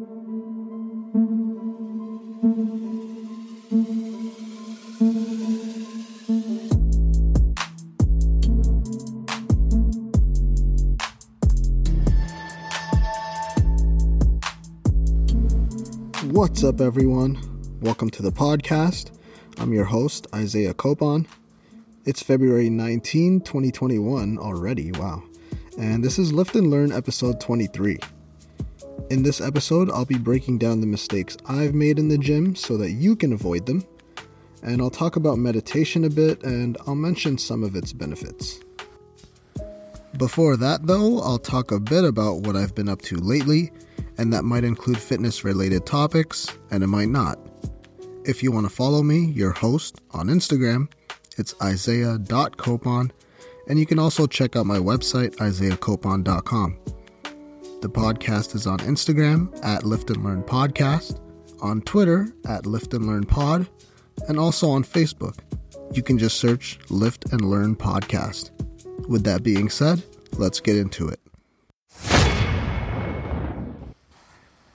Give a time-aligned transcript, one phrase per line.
[0.00, 0.08] What's
[16.64, 17.38] up, everyone?
[17.82, 19.10] Welcome to the podcast.
[19.58, 21.26] I'm your host, Isaiah Copon.
[22.06, 24.92] It's February 19, 2021 already.
[24.92, 25.24] Wow.
[25.76, 27.98] And this is Lift and Learn episode 23.
[29.10, 32.76] In this episode, I'll be breaking down the mistakes I've made in the gym so
[32.76, 33.84] that you can avoid them.
[34.62, 38.60] And I'll talk about meditation a bit and I'll mention some of its benefits.
[40.16, 43.72] Before that, though, I'll talk a bit about what I've been up to lately
[44.20, 47.38] and that might include fitness related topics, and it might not.
[48.26, 50.88] If you want to follow me, your host, on Instagram,
[51.38, 53.12] it's isaiah.copon,
[53.66, 56.99] and you can also check out my website, isaiahcopon.com.
[57.80, 61.18] The podcast is on Instagram at Lift and Learn Podcast,
[61.62, 63.70] on Twitter at Lift and Learn Pod,
[64.28, 65.38] and also on Facebook.
[65.94, 68.50] You can just search Lift and Learn Podcast.
[69.08, 70.04] With that being said,
[70.36, 71.20] let's get into it.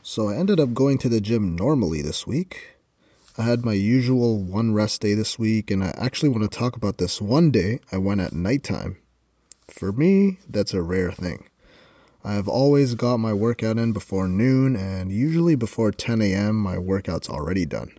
[0.02, 2.78] So I ended up going to the gym normally this week.
[3.38, 6.76] I had my usual one rest day this week, and I actually want to talk
[6.76, 8.98] about this one day I went at nighttime.
[9.68, 11.50] For me, that's a rare thing.
[12.26, 16.76] I have always got my workout in before noon, and usually before 10 a.m., my
[16.76, 17.92] workout's already done.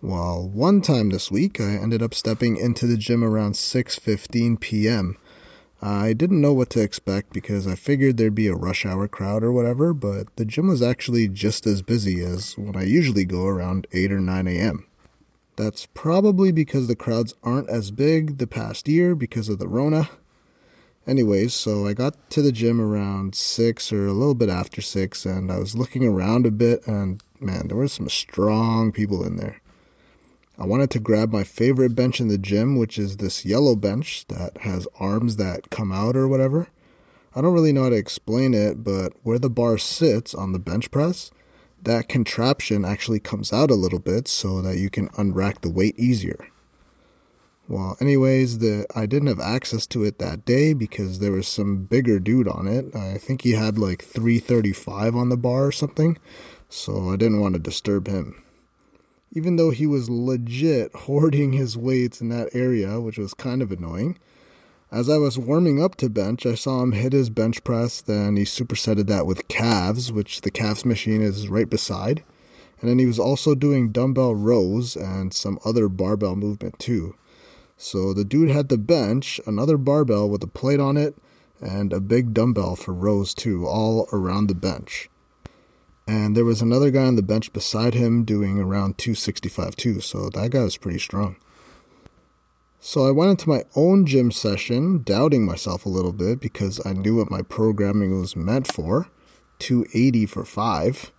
[0.00, 5.18] Well, one time this week, I ended up stepping into the gym around 6:15 p.m.
[5.82, 9.42] I didn't know what to expect because I figured there'd be a rush hour crowd
[9.42, 13.46] or whatever, but the gym was actually just as busy as when I usually go
[13.46, 14.86] around 8 or 9 a.m.
[15.56, 20.08] That's probably because the crowds aren't as big the past year because of the Rona.
[21.06, 25.26] Anyways, so I got to the gym around 6 or a little bit after 6,
[25.26, 29.36] and I was looking around a bit, and man, there were some strong people in
[29.36, 29.60] there.
[30.58, 34.24] I wanted to grab my favorite bench in the gym, which is this yellow bench
[34.28, 36.68] that has arms that come out or whatever.
[37.34, 40.58] I don't really know how to explain it, but where the bar sits on the
[40.58, 41.30] bench press,
[41.82, 45.98] that contraption actually comes out a little bit so that you can unrack the weight
[45.98, 46.48] easier.
[47.66, 51.84] Well, anyways, the I didn't have access to it that day because there was some
[51.84, 52.94] bigger dude on it.
[52.94, 56.18] I think he had like 335 on the bar or something,
[56.68, 58.44] so I didn't want to disturb him
[59.34, 63.72] even though he was legit hoarding his weights in that area, which was kind of
[63.72, 64.18] annoying.
[64.90, 68.36] As I was warming up to bench, I saw him hit his bench press, then
[68.36, 72.22] he supersetted that with calves, which the calves machine is right beside.
[72.80, 77.16] And then he was also doing dumbbell rows and some other barbell movement too.
[77.84, 81.18] So the dude had the bench, another barbell with a plate on it,
[81.60, 85.10] and a big dumbbell for rows too, all around the bench.
[86.08, 90.30] And there was another guy on the bench beside him doing around 265 too, so
[90.30, 91.36] that guy was pretty strong.
[92.80, 96.94] So I went into my own gym session, doubting myself a little bit because I
[96.94, 99.08] knew what my programming was meant for
[99.58, 101.12] 280 for 5.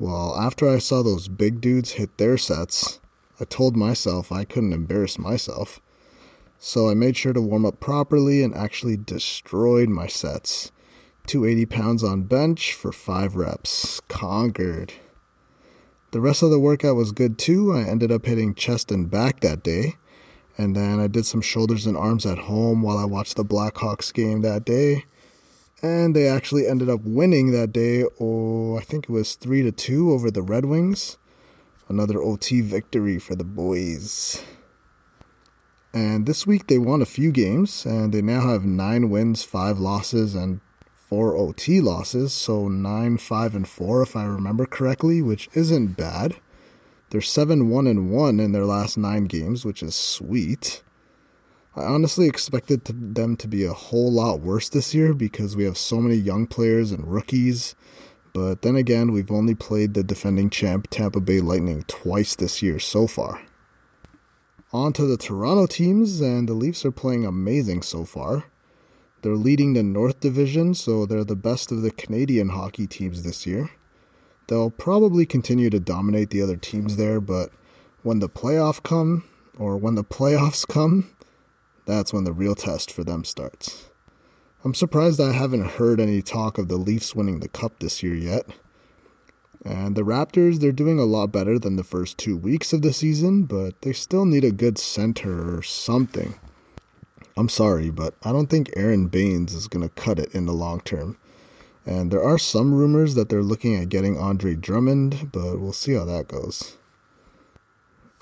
[0.00, 2.98] Well, after I saw those big dudes hit their sets,
[3.38, 5.80] I told myself I couldn't embarrass myself.
[6.58, 10.72] So I made sure to warm up properly and actually destroyed my sets.
[11.26, 14.00] 280 pounds on bench for 5 reps.
[14.08, 14.94] Conquered.
[16.12, 17.72] The rest of the workout was good too.
[17.72, 19.96] I ended up hitting chest and back that day.
[20.56, 24.14] And then I did some shoulders and arms at home while I watched the Blackhawks
[24.14, 25.04] game that day.
[25.82, 28.04] And they actually ended up winning that day.
[28.18, 31.18] Oh, I think it was 3 to 2 over the Red Wings.
[31.88, 34.42] Another OT victory for the boys.
[35.94, 39.78] And this week they won a few games and they now have 9 wins, 5
[39.78, 40.60] losses and
[41.08, 46.36] four OT losses, so nine, five, and four, if I remember correctly, which isn't bad.
[47.10, 50.82] They're seven, one, and one in their last nine games, which is sweet.
[51.76, 55.78] I honestly expected them to be a whole lot worse this year because we have
[55.78, 57.76] so many young players and rookies.
[58.36, 62.78] But then again, we've only played the defending champ Tampa Bay Lightning twice this year
[62.78, 63.40] so far.
[64.74, 68.44] On to the Toronto teams, and the Leafs are playing amazing so far.
[69.22, 73.46] They're leading the North Division, so they're the best of the Canadian hockey teams this
[73.46, 73.70] year.
[74.48, 77.52] They'll probably continue to dominate the other teams there, but
[78.02, 79.24] when the playoff come
[79.58, 81.10] or when the playoffs come,
[81.86, 83.85] that's when the real test for them starts.
[84.64, 88.14] I'm surprised I haven't heard any talk of the Leafs winning the cup this year
[88.14, 88.46] yet.
[89.64, 92.92] And the Raptors, they're doing a lot better than the first two weeks of the
[92.92, 96.34] season, but they still need a good center or something.
[97.36, 100.52] I'm sorry, but I don't think Aron Baynes is going to cut it in the
[100.52, 101.18] long term.
[101.84, 105.94] And there are some rumors that they're looking at getting Andre Drummond, but we'll see
[105.94, 106.76] how that goes.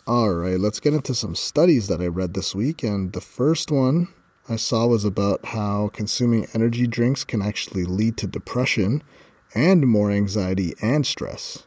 [0.07, 2.83] Alright, let's get into some studies that I read this week.
[2.83, 4.09] And the first one
[4.47, 9.03] I saw was about how consuming energy drinks can actually lead to depression
[9.55, 11.67] and more anxiety and stress.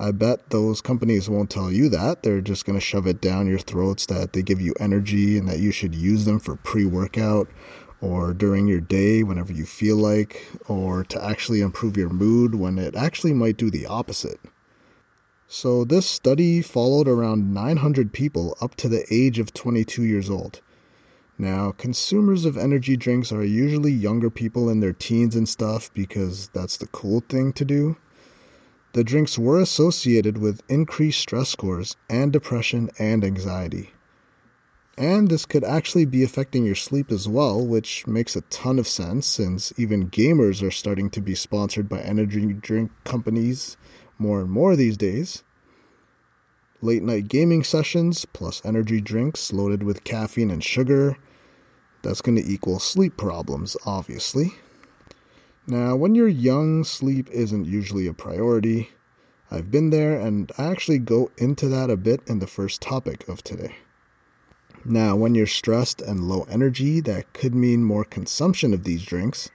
[0.00, 2.24] I bet those companies won't tell you that.
[2.24, 5.48] They're just going to shove it down your throats that they give you energy and
[5.48, 7.48] that you should use them for pre workout
[8.00, 12.78] or during your day whenever you feel like, or to actually improve your mood when
[12.78, 14.40] it actually might do the opposite.
[15.46, 20.60] So, this study followed around 900 people up to the age of 22 years old.
[21.42, 26.46] Now, consumers of energy drinks are usually younger people in their teens and stuff because
[26.54, 27.96] that's the cool thing to do.
[28.92, 33.90] The drinks were associated with increased stress scores and depression and anxiety.
[34.96, 38.86] And this could actually be affecting your sleep as well, which makes a ton of
[38.86, 43.76] sense since even gamers are starting to be sponsored by energy drink companies
[44.16, 45.42] more and more these days.
[46.80, 51.16] Late night gaming sessions plus energy drinks loaded with caffeine and sugar.
[52.02, 54.54] That's going to equal sleep problems, obviously.
[55.66, 58.90] Now, when you're young, sleep isn't usually a priority.
[59.50, 63.28] I've been there, and I actually go into that a bit in the first topic
[63.28, 63.76] of today.
[64.84, 69.50] Now, when you're stressed and low energy, that could mean more consumption of these drinks,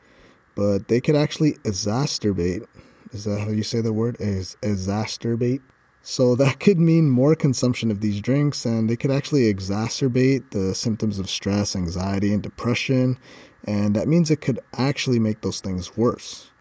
[0.55, 2.65] but they could actually exacerbate.
[3.11, 4.15] Is that how you say the word?
[4.19, 5.61] Is exacerbate?
[6.09, 10.73] So that could mean more consumption of these drinks, and they could actually exacerbate the
[10.73, 13.19] symptoms of stress, anxiety, and depression,
[13.65, 16.51] and that means it could actually make those things worse.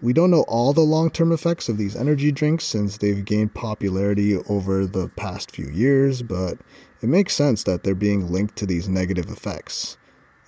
[0.00, 3.52] We don't know all the long term effects of these energy drinks since they've gained
[3.52, 6.56] popularity over the past few years, but
[7.02, 9.98] it makes sense that they're being linked to these negative effects,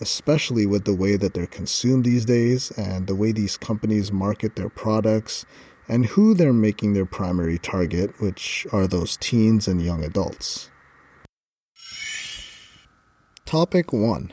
[0.01, 4.57] especially with the way that they're consumed these days and the way these companies market
[4.57, 5.45] their products
[5.91, 10.71] and who they're making their primary target, which are those teens and young adults.
[13.45, 14.33] Topic 1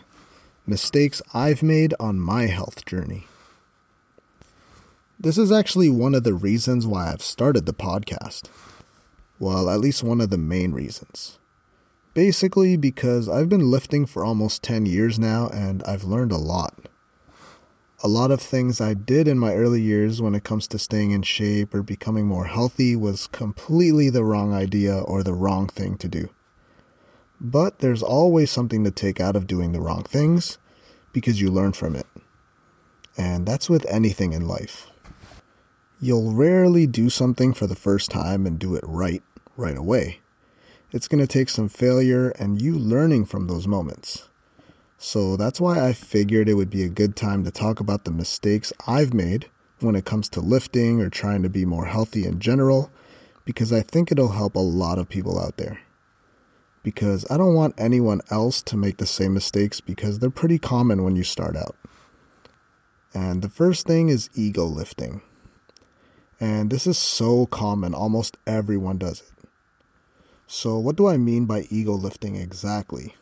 [0.67, 3.25] Mistakes I've Made on My Health Journey.
[5.19, 8.51] This is actually one of the reasons why I've started the podcast.
[9.39, 11.39] Well, at least one of the main reasons.
[12.13, 16.87] Basically, because I've been lifting for almost 10 years now and I've learned a lot.
[18.03, 21.11] A lot of things I did in my early years when it comes to staying
[21.11, 25.97] in shape or becoming more healthy was completely the wrong idea or the wrong thing
[25.97, 26.29] to do.
[27.41, 30.59] But there's always something to take out of doing the wrong things
[31.11, 32.05] because you learn from it.
[33.17, 34.91] And that's with anything in life.
[35.99, 39.23] You'll rarely do something for the first time and do it right
[39.55, 40.19] right away.
[40.91, 44.29] It's going to take some failure and you learning from those moments.
[44.97, 48.11] So that's why I figured it would be a good time to talk about the
[48.11, 49.49] mistakes I've made
[49.79, 52.89] when it comes to lifting or trying to be more healthy in general,
[53.45, 55.79] because I think it'll help a lot of people out there.
[56.81, 61.03] Because I don't want anyone else to make the same mistakes because they're pretty common
[61.03, 61.75] when you start out.
[63.13, 65.21] And the first thing is ego lifting.
[66.39, 69.49] And this is so common, almost everyone does it.
[70.47, 73.15] So, what do I mean by ego lifting exactly?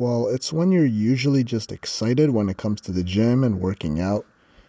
[0.00, 4.00] Well, it's when you're usually just excited when it comes to the gym and working
[4.00, 4.24] out.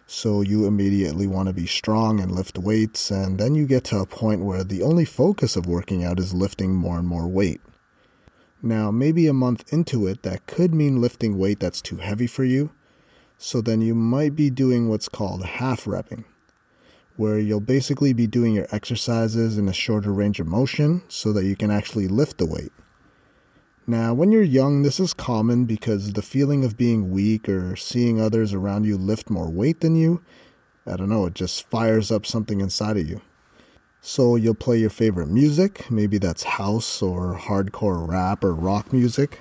[0.06, 4.00] So, you immediately want to be strong and lift weights, and then you get to
[4.00, 7.62] a point where the only focus of working out is lifting more and more weight.
[8.60, 12.44] Now, maybe a month into it, that could mean lifting weight that's too heavy for
[12.44, 12.70] you.
[13.38, 16.26] So, then you might be doing what's called half repping
[17.16, 21.44] where you'll basically be doing your exercises in a shorter range of motion so that
[21.44, 22.72] you can actually lift the weight.
[23.86, 28.20] Now, when you're young, this is common because the feeling of being weak or seeing
[28.20, 30.22] others around you lift more weight than you,
[30.86, 33.22] I don't know, it just fires up something inside of you.
[34.00, 39.40] So you'll play your favorite music, maybe that's house or hardcore rap or rock music,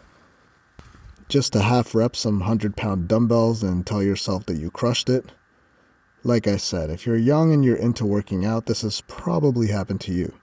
[1.29, 5.31] just to half rep some 100 pound dumbbells and tell yourself that you crushed it.
[6.23, 10.01] Like I said, if you're young and you're into working out, this has probably happened
[10.01, 10.33] to you.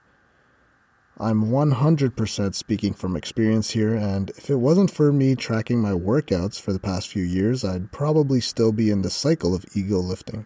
[1.21, 6.61] I'm 100% speaking from experience here, and if it wasn't for me tracking my workouts
[6.61, 10.45] for the past few years, I'd probably still be in the cycle of ego lifting.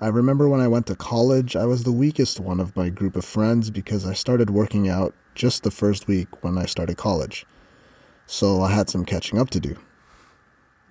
[0.00, 3.14] I remember when I went to college, I was the weakest one of my group
[3.14, 7.46] of friends because I started working out just the first week when I started college.
[8.26, 9.76] So I had some catching up to do.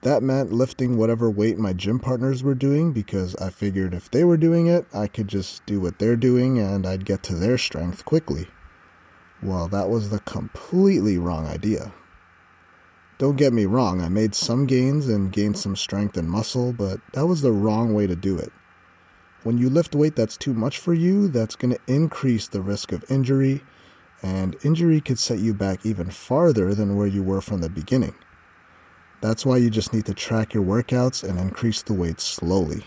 [0.03, 4.23] That meant lifting whatever weight my gym partners were doing because I figured if they
[4.23, 7.57] were doing it, I could just do what they're doing and I'd get to their
[7.57, 8.47] strength quickly.
[9.43, 11.93] Well, that was the completely wrong idea.
[13.17, 16.99] Don't get me wrong, I made some gains and gained some strength and muscle, but
[17.13, 18.51] that was the wrong way to do it.
[19.43, 22.91] When you lift weight that's too much for you, that's going to increase the risk
[22.91, 23.63] of injury,
[24.21, 28.15] and injury could set you back even farther than where you were from the beginning.
[29.21, 32.85] That's why you just need to track your workouts and increase the weight slowly.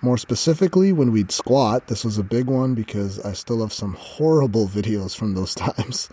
[0.00, 3.94] More specifically, when we'd squat, this was a big one because I still have some
[3.94, 6.08] horrible videos from those times,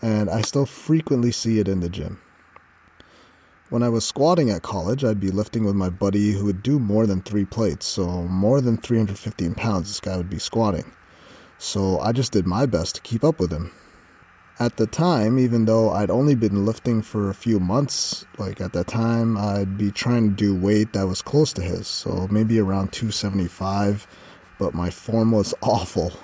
[0.00, 2.20] and I still frequently see it in the gym.
[3.68, 6.78] When I was squatting at college, I'd be lifting with my buddy who would do
[6.78, 10.92] more than three plates, so more than 315 pounds this guy would be squatting.
[11.58, 13.72] So I just did my best to keep up with him.
[14.58, 18.72] At the time, even though I'd only been lifting for a few months, like at
[18.72, 22.58] that time, I'd be trying to do weight that was close to his, so maybe
[22.58, 24.06] around 275,
[24.58, 26.14] but my form was awful.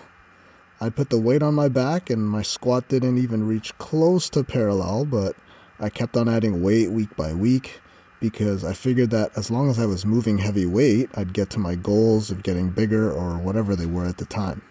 [0.81, 4.43] I'd put the weight on my back and my squat didn't even reach close to
[4.43, 5.37] parallel, but
[5.79, 7.83] I kept on adding weight week by week
[8.19, 11.59] because I figured that as long as I was moving heavy weight, I'd get to
[11.59, 14.62] my goals of getting bigger or whatever they were at the time.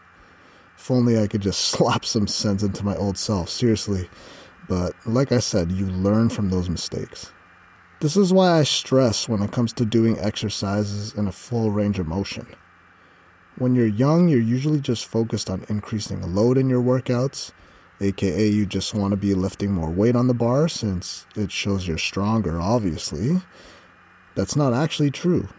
[0.81, 4.09] If only I could just slap some sense into my old self, seriously.
[4.67, 7.31] But like I said, you learn from those mistakes.
[7.99, 11.99] This is why I stress when it comes to doing exercises in a full range
[11.99, 12.47] of motion.
[13.57, 17.51] When you're young, you're usually just focused on increasing load in your workouts
[18.01, 21.87] aka you just want to be lifting more weight on the bar since it shows
[21.87, 23.41] you're stronger, obviously.
[24.35, 25.49] That's not actually true.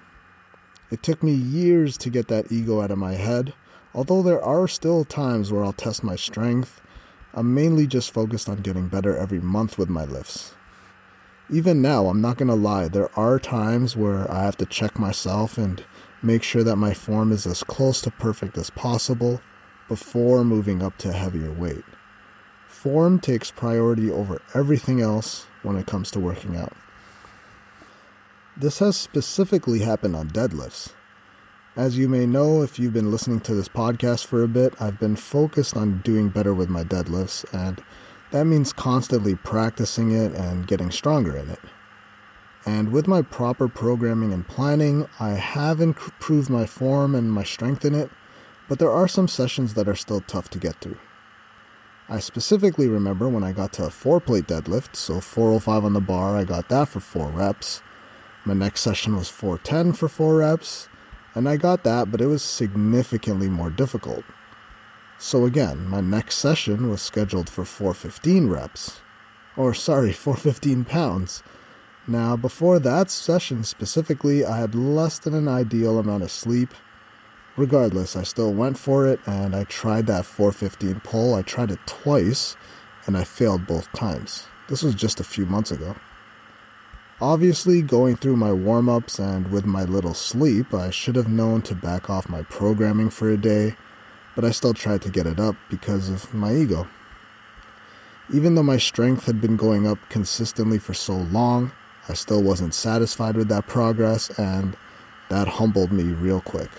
[0.91, 3.55] It took me years to get that ego out of my head.
[3.95, 6.81] Although there are still times where I'll test my strength,
[7.35, 10.55] I'm mainly just focused on getting better every month with my lifts.
[11.51, 15.59] Even now, I'm not gonna lie, there are times where I have to check myself
[15.59, 15.85] and
[16.23, 19.41] make sure that my form is as close to perfect as possible
[19.89, 21.85] before moving up to heavier weight.
[22.69, 26.73] Form takes priority over everything else when it comes to working out.
[28.57, 30.93] This has specifically happened on deadlifts.
[31.75, 35.01] As you may know, if you've been listening to this podcast for a bit, I've
[35.01, 37.83] been focused on doing better with my deadlifts, and
[38.31, 41.61] that means constantly practicing it and getting stronger in it.
[42.67, 47.87] And with my proper programming and planning, I have improved my form and my strength
[47.87, 48.11] in it,
[48.69, 50.99] but there are some sessions that are still tough to get through.
[52.07, 56.01] I specifically remember when I got to a four plate deadlift, so 405 on the
[56.03, 57.81] bar, I got that for four reps.
[58.45, 60.91] My next session was 410 for four reps,
[61.35, 64.25] and I got that, but it was significantly more difficult.
[65.19, 69.01] So again, my next session was scheduled for 415 reps.
[69.57, 71.43] Or, sorry, 415 pounds.
[72.07, 76.75] Now, before that session specifically, I had less than an ideal amount of sleep
[77.57, 81.35] regardless, I still went for it and I tried that 415 pull.
[81.35, 82.57] I tried it twice
[83.07, 84.47] and I failed both times.
[84.69, 85.97] This was just a few months ago.
[87.23, 91.63] Obviously, going through my warm ups and with my little sleep, I should have known
[91.63, 93.77] to back off my programming for a day,
[94.35, 96.89] but I still tried to get it up because of my ego.
[98.35, 101.71] Even though my strength had been going up consistently for so long,
[102.09, 104.77] I still wasn't satisfied with that progress, and
[105.29, 106.71] that humbled me real quick.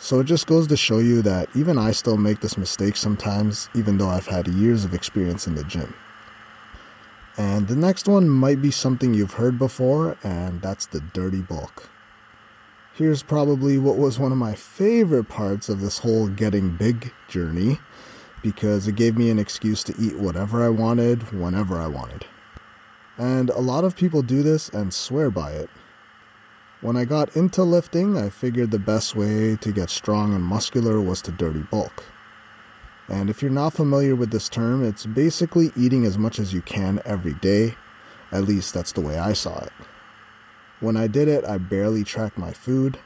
[0.00, 3.68] So it just goes to show you that even I still make this mistake sometimes,
[3.76, 5.94] even though I've had years of experience in the gym.
[7.36, 11.88] And the next one might be something you've heard before, and that's the dirty bulk.
[12.94, 17.78] Here's probably what was one of my favorite parts of this whole getting big journey,
[18.42, 22.26] because it gave me an excuse to eat whatever I wanted, whenever I wanted.
[23.16, 25.70] And a lot of people do this and swear by it.
[26.80, 31.00] When I got into lifting, I figured the best way to get strong and muscular
[31.00, 32.04] was to dirty bulk.
[33.10, 36.62] And if you're not familiar with this term, it's basically eating as much as you
[36.62, 37.74] can every day.
[38.30, 39.72] At least that's the way I saw it.
[40.78, 43.00] When I did it, I barely tracked my food.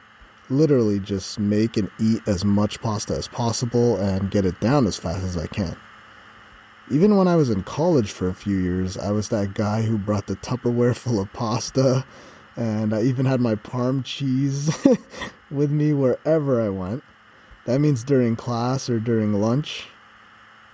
[0.47, 4.95] Literally just make and eat as much pasta as possible and get it down as
[4.95, 5.75] fast as I can.
[6.91, 9.97] Even when I was in college for a few years, I was that guy who
[9.97, 12.05] brought the Tupperware full of pasta
[12.55, 14.71] and I even had my parm cheese
[15.51, 17.03] with me wherever I went.
[17.65, 19.87] That means during class or during lunch.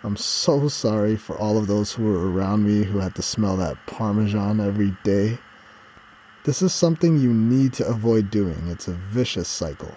[0.04, 3.56] I'm so sorry for all of those who were around me who had to smell
[3.58, 5.38] that parmesan every day.
[6.44, 8.68] This is something you need to avoid doing.
[8.68, 9.96] It's a vicious cycle.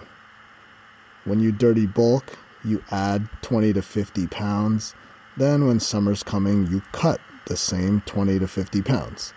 [1.23, 4.93] When you dirty bulk, you add 20 to 50 pounds.
[5.37, 9.33] Then, when summer's coming, you cut the same 20 to 50 pounds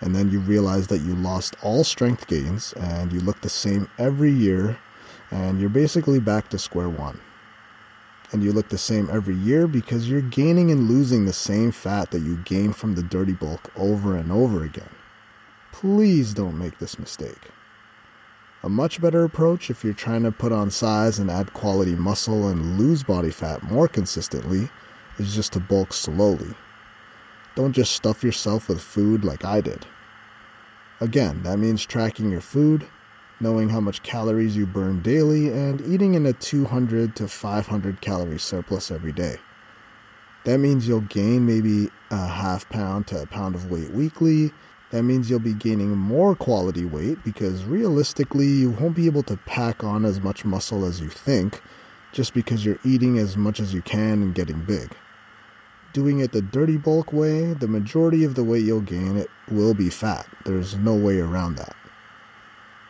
[0.00, 3.88] and then you realize that you lost all strength gains and you look the same
[3.98, 4.78] every year
[5.30, 7.20] and you're basically back to square one.
[8.32, 12.10] And you look the same every year because you're gaining and losing the same fat
[12.10, 14.90] that you gain from the dirty bulk over and over again.
[15.72, 17.50] Please don't make this mistake.
[18.62, 22.48] A much better approach if you're trying to put on size and add quality muscle
[22.48, 24.70] and lose body fat more consistently
[25.18, 26.54] is just to bulk slowly.
[27.54, 29.86] Don't just stuff yourself with food like I did.
[31.00, 32.86] Again, that means tracking your food,
[33.40, 38.38] knowing how much calories you burn daily, and eating in a 200 to 500 calorie
[38.38, 39.36] surplus every day.
[40.44, 44.52] That means you'll gain maybe a half pound to a pound of weight weekly.
[44.92, 49.36] That means you'll be gaining more quality weight because realistically, you won't be able to
[49.38, 51.60] pack on as much muscle as you think
[52.12, 54.96] just because you're eating as much as you can and getting big.
[55.92, 59.74] Doing it the dirty bulk way, the majority of the weight you'll gain it will
[59.74, 60.26] be fat.
[60.44, 61.74] There's no way around that.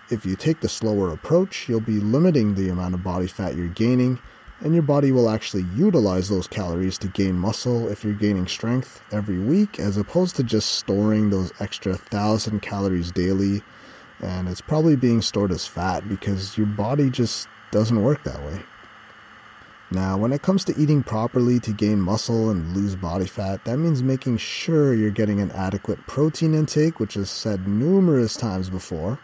[0.09, 3.67] If you take the slower approach, you'll be limiting the amount of body fat you're
[3.67, 4.21] gaining,
[4.61, 9.03] and your body will actually utilize those calories to gain muscle if you're gaining strength
[9.11, 13.63] every week, as opposed to just storing those extra thousand calories daily.
[14.21, 18.63] And it's probably being stored as fat because your body just doesn't work that way.
[19.91, 23.79] Now, when it comes to eating properly to gain muscle and lose body fat, that
[23.79, 29.19] means making sure you're getting an adequate protein intake, which is said numerous times before,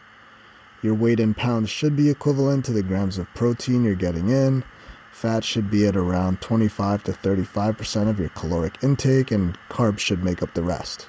[0.82, 4.64] your weight in pounds should be equivalent to the grams of protein you're getting in.
[5.12, 10.24] Fat should be at around 25 to 35% of your caloric intake, and carbs should
[10.24, 11.08] make up the rest.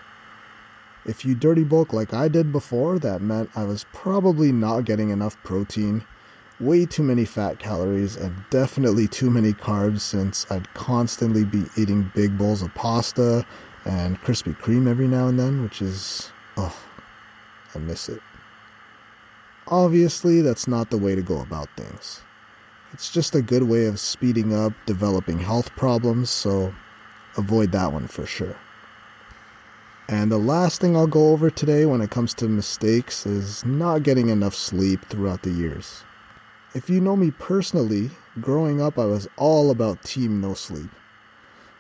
[1.06, 5.10] If you dirty bulk like I did before, that meant I was probably not getting
[5.10, 6.06] enough protein,
[6.60, 12.12] way too many fat calories, and definitely too many carbs since I'd constantly be eating
[12.14, 13.46] big bowls of pasta
[13.86, 16.78] and Krispy Kreme every now and then, which is, oh,
[17.74, 18.22] I miss it.
[19.68, 22.22] Obviously, that's not the way to go about things.
[22.92, 26.76] It's just a good way of speeding up developing health problems, so
[27.38, 28.58] avoid that one for sure.
[30.10, 34.04] And the last thing I'll go over today when it comes to mistakes is not
[34.04, 36.04] getting enough sleep throughout the years.
[36.76, 40.90] If you know me personally, growing up I was all about team no sleep.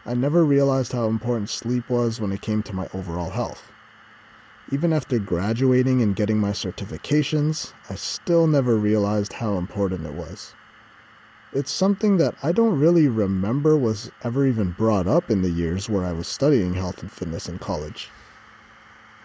[0.05, 3.72] I never realized how important sleep was when it came to my overall health.
[4.73, 10.55] Even after graduating and getting my certifications, I still never realized how important it was.
[11.53, 15.89] It's something that I don't really remember was ever even brought up in the years
[15.89, 18.09] where I was studying health and fitness in college.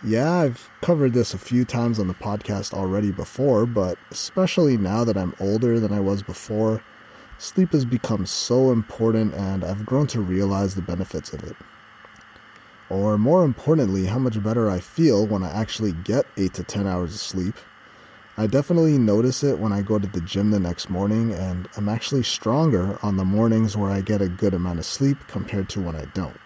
[0.04, 5.02] Yeah, I've covered this a few times on the podcast already before, but especially now
[5.04, 6.82] that I'm older than I was before,
[7.38, 11.56] sleep has become so important and I've grown to realize the benefits of it
[12.90, 16.86] or more importantly, how much better I feel when I actually get 8 to 10
[16.86, 17.54] hours of sleep.
[18.36, 21.88] I definitely notice it when I go to the gym the next morning, and I'm
[21.88, 25.80] actually stronger on the mornings where I get a good amount of sleep compared to
[25.80, 26.38] when I don't.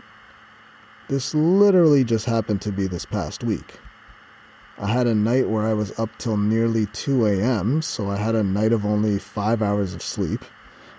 [1.09, 3.78] This literally just happened to be this past week.
[4.78, 8.35] I had a night where I was up till nearly 2 a.m., so I had
[8.35, 10.44] a night of only 5 hours of sleep.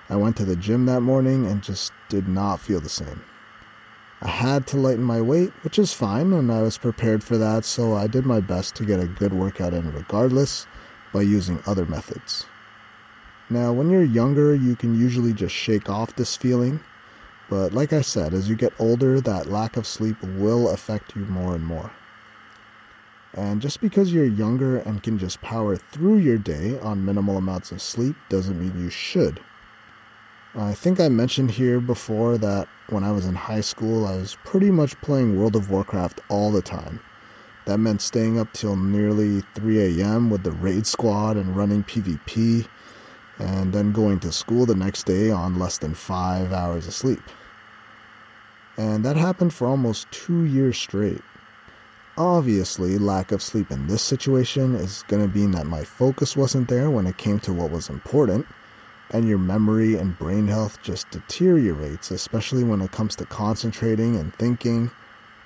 [0.10, 3.24] I went to the gym that morning and just did not feel the same.
[4.26, 7.66] I had to lighten my weight, which is fine, and I was prepared for that,
[7.66, 10.66] so I did my best to get a good workout in regardless
[11.12, 12.46] by using other methods.
[13.50, 16.80] Now, when you're younger, you can usually just shake off this feeling,
[17.50, 21.26] but like I said, as you get older, that lack of sleep will affect you
[21.26, 21.92] more and more.
[23.34, 27.74] And just because you're younger and can just power through your day on minimal amounts
[27.74, 29.42] of sleep doesn't mean you should.
[30.56, 34.38] I think I mentioned here before that when I was in high school, I was
[34.44, 37.00] pretty much playing World of Warcraft all the time.
[37.66, 40.30] That meant staying up till nearly 3 a.m.
[40.30, 42.68] with the raid squad and running PvP,
[43.40, 47.24] and then going to school the next day on less than five hours of sleep.
[48.78, 51.22] And that happened for almost two years straight.
[52.16, 56.68] Obviously, lack of sleep in this situation is going to mean that my focus wasn't
[56.68, 58.46] there when it came to what was important
[59.14, 64.36] and your memory and brain health just deteriorates, especially when it comes to concentrating and
[64.36, 64.92] thinking,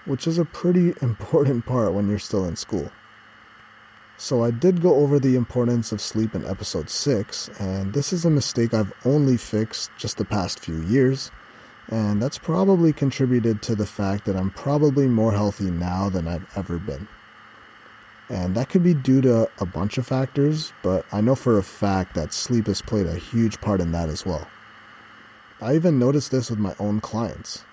[0.05, 2.91] which is a pretty important part when you're still in school.
[4.19, 8.25] So, I did go over the importance of sleep in episode 6, and this is
[8.25, 11.29] a mistake I've only fixed just the past few years,
[11.87, 16.47] and that's probably contributed to the fact that I'm probably more healthy now than I've
[16.55, 17.07] ever been.
[18.29, 21.63] And that could be due to a bunch of factors, but I know for a
[21.63, 24.47] fact that sleep has played a huge part in that as well.
[25.61, 27.63] I even noticed this with my own clients.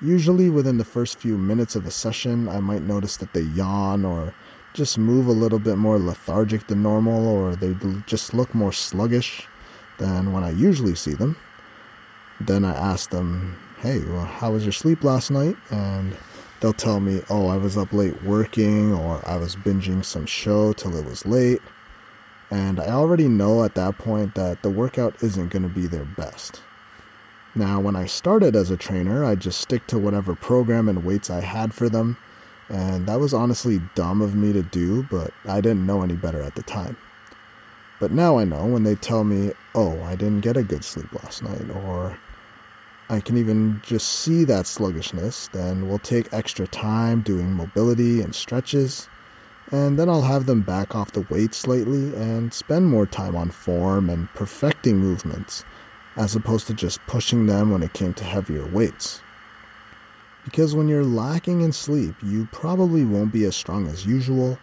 [0.00, 4.04] Usually, within the first few minutes of a session, I might notice that they yawn
[4.04, 4.34] or
[4.72, 7.74] just move a little bit more lethargic than normal, or they
[8.06, 9.48] just look more sluggish
[9.98, 11.36] than when I usually see them.
[12.40, 15.56] then I ask them, hey, well, how was your sleep last night?
[15.70, 16.16] And
[16.60, 20.72] they'll tell me, oh, I was up late working or I was binging some show
[20.72, 21.60] till it was late.
[22.50, 26.04] And I already know at that point that the workout isn't going to be their
[26.04, 26.62] best.
[27.54, 31.30] Now, when I started as a trainer, I just stick to whatever program and weights
[31.30, 32.18] I had for them.
[32.68, 36.42] And that was honestly dumb of me to do, but I didn't know any better
[36.42, 36.96] at the time.
[37.98, 41.12] But now I know when they tell me, oh, I didn't get a good sleep
[41.14, 42.18] last night, or
[43.08, 48.34] I can even just see that sluggishness, then we'll take extra time doing mobility and
[48.34, 49.08] stretches,
[49.70, 53.50] and then I'll have them back off the weight slightly and spend more time on
[53.50, 55.64] form and perfecting movements,
[56.16, 59.22] as opposed to just pushing them when it came to heavier weights.
[60.44, 64.58] Because when you're lacking in sleep, you probably won't be as strong as usual,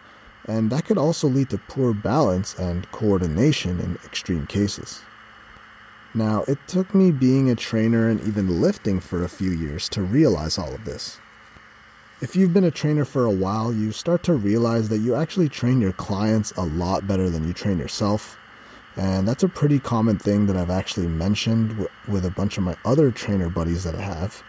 [0.46, 5.02] and that could also lead to poor balance and coordination in extreme cases.
[6.16, 10.04] Now, it took me being a trainer and even lifting for a few years to
[10.04, 11.20] realize all of this.
[12.22, 15.50] If you've been a trainer for a while, you start to realize that you actually
[15.50, 18.38] train your clients a lot better than you train yourself.
[18.96, 22.76] And that's a pretty common thing that I've actually mentioned with a bunch of my
[22.86, 24.44] other trainer buddies that I have.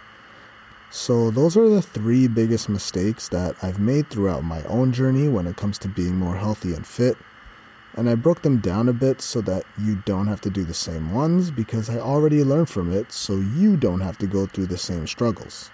[0.91, 5.47] So, those are the three biggest mistakes that I've made throughout my own journey when
[5.47, 7.17] it comes to being more healthy and fit
[7.97, 10.75] and I broke them down a bit so that you don't have to do the
[10.75, 14.67] same ones because I already learned from it so you don't have to go through
[14.67, 15.71] the same struggles.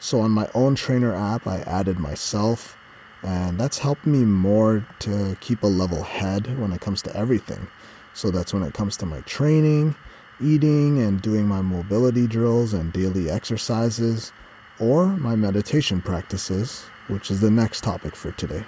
[0.00, 2.76] So on my own trainer app, I added myself,
[3.22, 7.68] and that's helped me more to keep a level head when it comes to everything.
[8.14, 9.94] So that's when it comes to my training,
[10.40, 14.32] eating, and doing my mobility drills and daily exercises,
[14.78, 18.64] or my meditation practices, which is the next topic for today.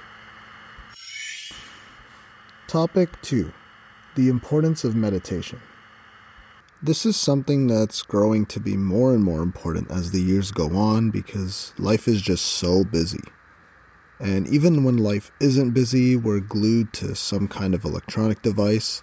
[2.68, 3.50] Topic 2
[4.14, 5.59] The Importance of Meditation.
[6.83, 10.76] This is something that's growing to be more and more important as the years go
[10.76, 13.22] on because life is just so busy.
[14.20, 19.02] And even when life isn't busy, we're glued to some kind of electronic device,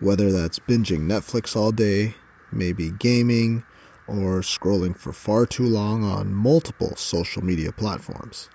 [0.00, 2.16] whether that's binging Netflix all day,
[2.50, 3.62] maybe gaming,
[4.08, 8.50] or scrolling for far too long on multiple social media platforms.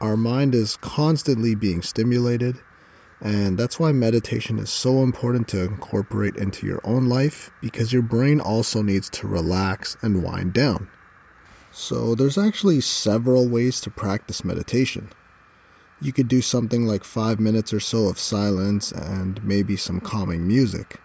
[0.00, 2.60] Our mind is constantly being stimulated
[3.20, 8.02] and that's why meditation is so important to incorporate into your own life because your
[8.02, 10.88] brain also needs to relax and wind down.
[11.72, 15.10] So, there's actually several ways to practice meditation.
[16.00, 20.46] You could do something like five minutes or so of silence and maybe some calming
[20.46, 21.00] music.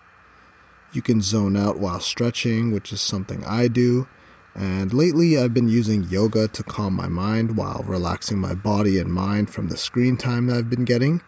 [0.92, 4.08] You can zone out while stretching, which is something I do.
[4.56, 9.12] And lately, I've been using yoga to calm my mind while relaxing my body and
[9.12, 11.22] mind from the screen time that I've been getting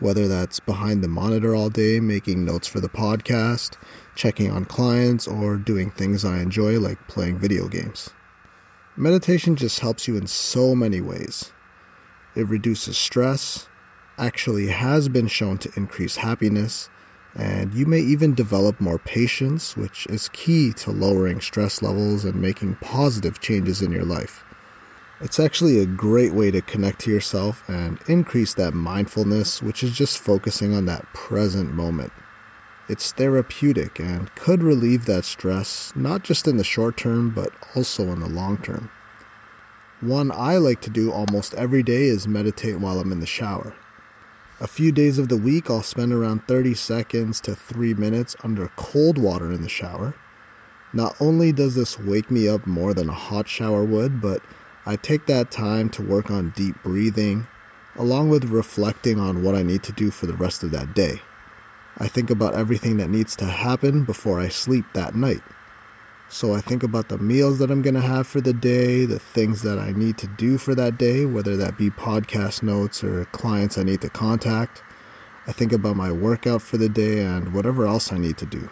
[0.00, 3.76] whether that's behind the monitor all day making notes for the podcast,
[4.14, 8.10] checking on clients, or doing things I enjoy like playing video games.
[8.96, 11.52] Meditation just helps you in so many ways.
[12.36, 13.68] It reduces stress,
[14.18, 16.88] actually has been shown to increase happiness,
[17.34, 22.40] and you may even develop more patience, which is key to lowering stress levels and
[22.40, 24.44] making positive changes in your life.
[25.24, 29.96] It's actually a great way to connect to yourself and increase that mindfulness, which is
[29.96, 32.12] just focusing on that present moment.
[32.90, 38.12] It's therapeutic and could relieve that stress, not just in the short term, but also
[38.12, 38.90] in the long term.
[40.02, 43.74] One I like to do almost every day is meditate while I'm in the shower.
[44.60, 48.70] A few days of the week, I'll spend around 30 seconds to 3 minutes under
[48.76, 50.14] cold water in the shower.
[50.92, 54.42] Not only does this wake me up more than a hot shower would, but
[54.86, 57.46] I take that time to work on deep breathing,
[57.96, 61.22] along with reflecting on what I need to do for the rest of that day.
[61.96, 65.42] I think about everything that needs to happen before I sleep that night.
[66.28, 69.18] So I think about the meals that I'm going to have for the day, the
[69.18, 73.24] things that I need to do for that day, whether that be podcast notes or
[73.26, 74.82] clients I need to contact.
[75.46, 78.68] I think about my workout for the day and whatever else I need to do.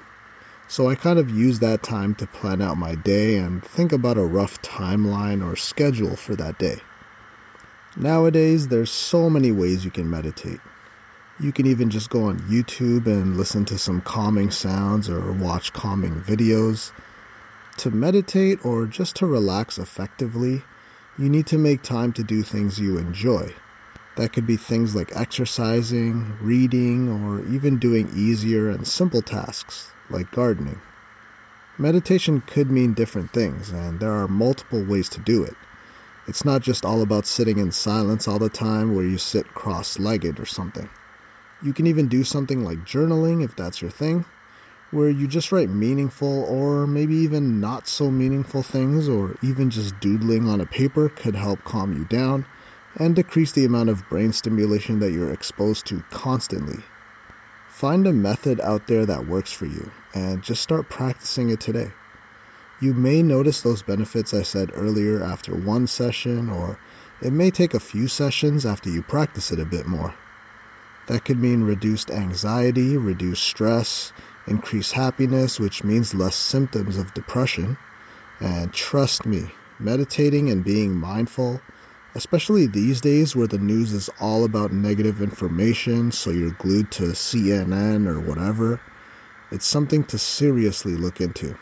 [0.72, 4.16] So I kind of use that time to plan out my day and think about
[4.16, 6.78] a rough timeline or schedule for that day.
[7.94, 10.60] Nowadays, there's so many ways you can meditate.
[11.38, 15.74] You can even just go on YouTube and listen to some calming sounds or watch
[15.74, 16.92] calming videos.
[17.76, 20.62] To meditate or just to relax effectively,
[21.18, 23.52] you need to make time to do things you enjoy.
[24.16, 30.30] That could be things like exercising, reading, or even doing easier and simple tasks like
[30.30, 30.80] gardening.
[31.78, 35.54] Meditation could mean different things, and there are multiple ways to do it.
[36.28, 39.98] It's not just all about sitting in silence all the time where you sit cross
[39.98, 40.88] legged or something.
[41.62, 44.24] You can even do something like journaling if that's your thing,
[44.90, 49.98] where you just write meaningful or maybe even not so meaningful things, or even just
[49.98, 52.46] doodling on a paper could help calm you down
[52.96, 56.84] and decrease the amount of brain stimulation that you're exposed to constantly.
[57.82, 61.90] Find a method out there that works for you and just start practicing it today.
[62.80, 66.78] You may notice those benefits I said earlier after one session, or
[67.20, 70.14] it may take a few sessions after you practice it a bit more.
[71.08, 74.12] That could mean reduced anxiety, reduced stress,
[74.46, 77.76] increased happiness, which means less symptoms of depression.
[78.38, 81.60] And trust me, meditating and being mindful,
[82.14, 87.12] especially these days where the news is all about negative information, so you're glued to
[87.12, 88.80] CNN or whatever,
[89.50, 91.56] it's something to seriously look into.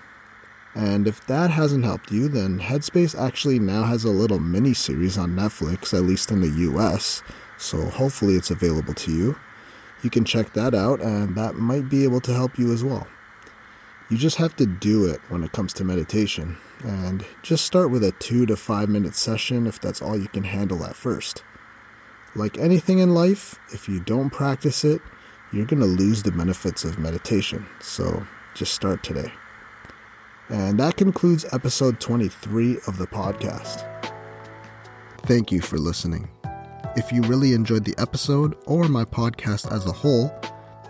[0.74, 5.18] And if that hasn't helped you, then Headspace actually now has a little mini series
[5.18, 7.22] on Netflix, at least in the US,
[7.58, 9.36] so hopefully it's available to you.
[10.02, 13.06] You can check that out, and that might be able to help you as well.
[14.10, 18.02] You just have to do it when it comes to meditation, and just start with
[18.02, 21.44] a two to five minute session if that's all you can handle at first.
[22.34, 25.00] Like anything in life, if you don't practice it,
[25.52, 29.32] you're going to lose the benefits of meditation, so just start today.
[30.48, 33.86] And that concludes episode 23 of the podcast.
[35.22, 36.28] Thank you for listening.
[36.96, 40.34] If you really enjoyed the episode or my podcast as a whole,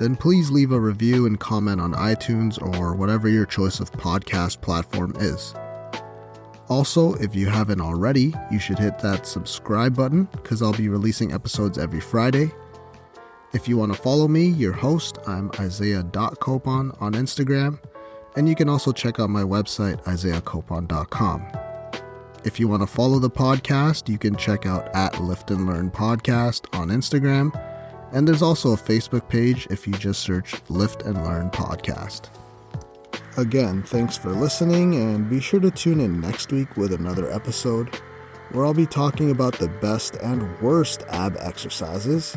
[0.01, 4.63] then please leave a review and comment on iTunes or whatever your choice of podcast
[4.63, 5.55] platform is.
[6.71, 11.33] Also, if you haven't already, you should hit that subscribe button because I'll be releasing
[11.33, 12.51] episodes every Friday.
[13.53, 17.79] If you want to follow me, your host, I'm Isaiah.copon on Instagram,
[18.37, 21.47] and you can also check out my website, isaiahcopon.com.
[22.45, 25.91] If you want to follow the podcast, you can check out at Lift and Learn
[25.91, 27.53] Podcast on Instagram.
[28.13, 32.29] And there's also a Facebook page if you just search Lift and Learn Podcast.
[33.37, 37.95] Again, thanks for listening, and be sure to tune in next week with another episode
[38.53, 42.37] where I'll be talking about the best and worst ab exercises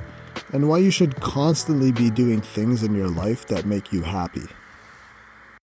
[0.52, 4.46] and why you should constantly be doing things in your life that make you happy.